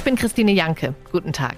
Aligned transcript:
Ich 0.00 0.04
bin 0.04 0.16
Christine 0.16 0.52
Janke. 0.52 0.94
Guten 1.12 1.34
Tag. 1.34 1.56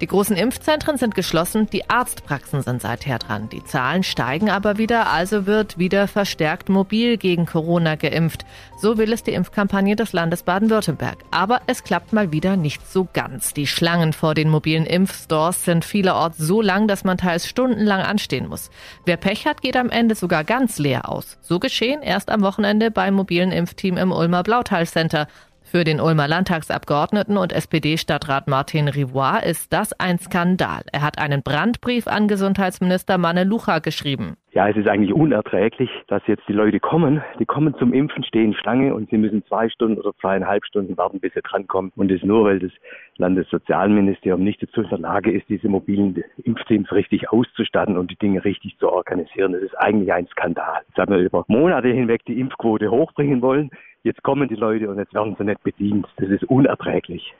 Die 0.00 0.06
großen 0.06 0.36
Impfzentren 0.36 0.98
sind 0.98 1.16
geschlossen, 1.16 1.66
die 1.66 1.90
Arztpraxen 1.90 2.62
sind 2.62 2.80
seither 2.80 3.18
dran. 3.18 3.48
Die 3.48 3.64
Zahlen 3.64 4.04
steigen 4.04 4.50
aber 4.50 4.78
wieder, 4.78 5.10
also 5.10 5.46
wird 5.46 5.78
wieder 5.78 6.06
verstärkt 6.06 6.68
mobil 6.68 7.16
gegen 7.16 7.44
Corona 7.44 7.96
geimpft. 7.96 8.46
So 8.78 8.98
will 8.98 9.12
es 9.12 9.24
die 9.24 9.32
Impfkampagne 9.32 9.96
des 9.96 10.12
Landes 10.12 10.44
Baden-Württemberg. 10.44 11.18
Aber 11.32 11.60
es 11.66 11.82
klappt 11.82 12.12
mal 12.12 12.30
wieder 12.30 12.56
nicht 12.56 12.88
so 12.88 13.08
ganz. 13.12 13.52
Die 13.52 13.66
Schlangen 13.66 14.12
vor 14.12 14.34
den 14.34 14.48
mobilen 14.48 14.86
Impfstores 14.86 15.64
sind 15.64 15.84
vielerorts 15.84 16.38
so 16.38 16.62
lang, 16.62 16.86
dass 16.86 17.02
man 17.02 17.18
teils 17.18 17.48
stundenlang 17.48 18.02
anstehen 18.02 18.48
muss. 18.48 18.70
Wer 19.06 19.16
Pech 19.16 19.44
hat, 19.44 19.60
geht 19.60 19.76
am 19.76 19.90
Ende 19.90 20.14
sogar 20.14 20.44
ganz 20.44 20.78
leer 20.78 21.08
aus. 21.08 21.36
So 21.40 21.58
geschehen 21.58 22.00
erst 22.00 22.30
am 22.30 22.42
Wochenende 22.42 22.92
beim 22.92 23.14
mobilen 23.14 23.50
Impfteam 23.50 23.96
im 23.96 24.12
Ulmer 24.12 24.44
Blautal 24.44 24.86
Center. 24.86 25.26
Für 25.72 25.84
den 25.84 26.02
Ulmer 26.02 26.28
Landtagsabgeordneten 26.28 27.38
und 27.38 27.54
SPD-Stadtrat 27.54 28.46
Martin 28.46 28.88
Rivoire 28.88 29.42
ist 29.42 29.72
das 29.72 29.98
ein 29.98 30.18
Skandal. 30.18 30.82
Er 30.92 31.00
hat 31.00 31.18
einen 31.18 31.42
Brandbrief 31.42 32.06
an 32.08 32.28
Gesundheitsminister 32.28 33.16
Manne 33.16 33.44
Lucha 33.44 33.78
geschrieben. 33.78 34.36
Ja, 34.50 34.68
es 34.68 34.76
ist 34.76 34.86
eigentlich 34.86 35.14
unerträglich, 35.14 35.88
dass 36.08 36.20
jetzt 36.26 36.46
die 36.46 36.52
Leute 36.52 36.78
kommen. 36.78 37.22
Die 37.38 37.46
kommen 37.46 37.74
zum 37.78 37.94
Impfen, 37.94 38.22
stehen 38.22 38.52
Schlange 38.52 38.94
und 38.94 39.08
sie 39.08 39.16
müssen 39.16 39.42
zwei 39.46 39.70
Stunden 39.70 39.98
oder 39.98 40.12
zweieinhalb 40.20 40.66
Stunden 40.66 40.94
warten, 40.98 41.20
bis 41.20 41.32
sie 41.32 41.40
drankommen. 41.40 41.90
Und 41.96 42.10
das 42.10 42.22
nur, 42.22 42.44
weil 42.44 42.58
das 42.58 42.72
Landessozialministerium 43.16 44.44
nicht 44.44 44.62
dazu 44.62 44.82
in 44.82 44.90
der 44.90 44.98
Lage 44.98 45.32
ist, 45.32 45.48
diese 45.48 45.70
mobilen 45.70 46.22
Impfteams 46.44 46.92
richtig 46.92 47.32
auszustatten 47.32 47.96
und 47.96 48.10
die 48.10 48.16
Dinge 48.16 48.44
richtig 48.44 48.76
zu 48.76 48.90
organisieren. 48.90 49.52
Das 49.52 49.62
ist 49.62 49.78
eigentlich 49.78 50.12
ein 50.12 50.26
Skandal. 50.26 50.82
Jetzt 50.86 50.98
haben 50.98 51.14
wir 51.14 51.22
über 51.22 51.46
Monate 51.48 51.88
hinweg 51.88 52.22
die 52.26 52.38
Impfquote 52.38 52.90
hochbringen 52.90 53.40
wollen. 53.40 53.70
Jetzt 54.04 54.22
kommen 54.22 54.48
die 54.48 54.56
Leute 54.56 54.90
und 54.90 54.98
jetzt 54.98 55.14
werden 55.14 55.36
sie 55.38 55.44
nicht 55.44 55.62
bedient. 55.62 56.06
Das 56.16 56.28
ist 56.28 56.44
unerträglich. 56.44 57.34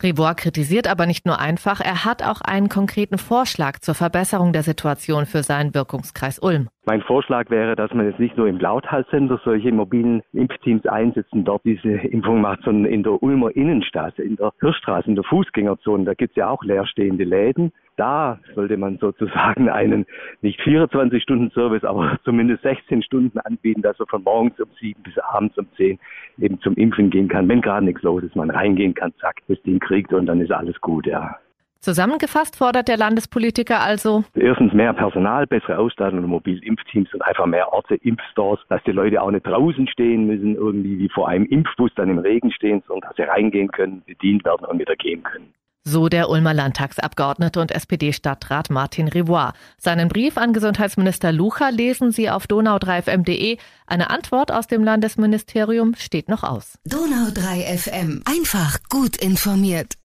Rivor 0.00 0.34
kritisiert 0.34 0.88
aber 0.88 1.06
nicht 1.06 1.26
nur 1.26 1.40
einfach, 1.40 1.80
er 1.80 2.04
hat 2.04 2.22
auch 2.22 2.40
einen 2.40 2.68
konkreten 2.68 3.18
Vorschlag 3.18 3.80
zur 3.80 3.96
Verbesserung 3.96 4.52
der 4.52 4.62
Situation 4.62 5.26
für 5.26 5.42
seinen 5.42 5.74
Wirkungskreis 5.74 6.38
Ulm. 6.38 6.68
Mein 6.86 7.02
Vorschlag 7.02 7.50
wäre, 7.50 7.74
dass 7.74 7.92
man 7.92 8.06
jetzt 8.06 8.20
nicht 8.20 8.36
nur 8.36 8.46
im 8.46 8.60
Lauthals-Center 8.60 9.40
solche 9.44 9.72
mobilen 9.72 10.22
Impfteams 10.32 10.86
einsetzen, 10.86 11.44
dort 11.44 11.64
diese 11.64 11.88
Impfung 11.88 12.40
macht, 12.40 12.60
sondern 12.62 12.92
in 12.92 13.02
der 13.02 13.20
Ulmer 13.20 13.54
Innenstraße, 13.56 14.22
in 14.22 14.36
der 14.36 14.52
Hirschstraße, 14.60 15.08
in 15.08 15.16
der 15.16 15.24
Fußgängerzone, 15.24 16.04
da 16.04 16.14
gibt 16.14 16.30
es 16.30 16.36
ja 16.36 16.48
auch 16.48 16.62
leerstehende 16.62 17.24
Läden. 17.24 17.72
Da 17.98 18.38
sollte 18.54 18.76
man 18.76 18.96
sozusagen 18.98 19.68
einen 19.68 20.06
nicht 20.40 20.60
24-Stunden-Service, 20.60 21.82
aber 21.82 22.16
zumindest 22.24 22.62
16 22.62 23.02
Stunden 23.02 23.38
anbieten, 23.40 23.82
dass 23.82 23.98
er 23.98 24.06
von 24.06 24.22
morgens 24.22 24.58
um 24.60 24.68
7 24.80 25.02
bis 25.02 25.18
abends 25.18 25.58
um 25.58 25.66
10 25.76 25.98
eben 26.38 26.60
zum 26.60 26.74
Impfen 26.74 27.10
gehen 27.10 27.28
kann. 27.28 27.48
Wenn 27.48 27.60
gerade 27.60 27.84
nichts 27.84 28.02
los 28.02 28.22
ist, 28.22 28.36
man 28.36 28.50
reingehen 28.50 28.94
kann, 28.94 29.12
zack, 29.20 29.40
das 29.48 29.60
Ding 29.62 29.80
kriegt 29.80 30.12
und 30.12 30.26
dann 30.26 30.40
ist 30.40 30.52
alles 30.52 30.80
gut, 30.80 31.06
ja. 31.06 31.36
Zusammengefasst 31.80 32.56
fordert 32.56 32.88
der 32.88 32.96
Landespolitiker 32.96 33.80
also 33.80 34.24
erstens 34.34 34.72
mehr 34.72 34.92
Personal, 34.92 35.46
bessere 35.46 35.78
Ausstattung 35.78 36.18
und 36.20 36.26
mobile 36.26 36.60
Impfteams 36.64 37.12
und 37.14 37.22
einfach 37.22 37.46
mehr 37.46 37.72
Orte, 37.72 37.94
Impfstores, 37.96 38.60
dass 38.68 38.82
die 38.84 38.92
Leute 38.92 39.22
auch 39.22 39.30
nicht 39.30 39.46
draußen 39.46 39.86
stehen 39.88 40.26
müssen, 40.26 40.56
irgendwie 40.56 40.98
wie 40.98 41.08
vor 41.08 41.28
einem 41.28 41.46
Impfbus 41.46 41.92
dann 41.94 42.10
im 42.10 42.18
Regen 42.18 42.50
stehen, 42.52 42.82
sondern 42.86 43.08
dass 43.08 43.16
sie 43.16 43.22
reingehen 43.22 43.68
können, 43.68 44.02
bedient 44.06 44.44
werden 44.44 44.66
und 44.66 44.78
wieder 44.80 44.96
gehen 44.96 45.22
können. 45.22 45.52
So 45.90 46.10
der 46.10 46.28
Ulmer 46.28 46.52
Landtagsabgeordnete 46.52 47.58
und 47.62 47.72
SPD-Stadtrat 47.72 48.68
Martin 48.68 49.08
Rivoire. 49.08 49.54
Seinen 49.78 50.08
Brief 50.08 50.36
an 50.36 50.52
Gesundheitsminister 50.52 51.32
Lucha 51.32 51.70
lesen 51.70 52.12
Sie 52.12 52.28
auf 52.28 52.44
donau3fm.de. 52.44 53.56
Eine 53.86 54.10
Antwort 54.10 54.52
aus 54.52 54.66
dem 54.66 54.84
Landesministerium 54.84 55.94
steht 55.94 56.28
noch 56.28 56.42
aus. 56.42 56.74
Donau3fm. 56.86 58.20
Einfach 58.28 58.80
gut 58.90 59.16
informiert. 59.16 59.97